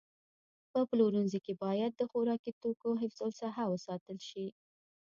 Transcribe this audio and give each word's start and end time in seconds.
په 0.71 0.79
پلورنځي 0.89 1.39
کې 1.45 1.53
باید 1.63 1.91
د 1.95 2.01
خوراکي 2.11 2.51
توکو 2.61 2.89
حفظ 3.01 3.19
الصحه 3.27 3.63
وساتل 3.73 4.17
شي. 4.29 4.45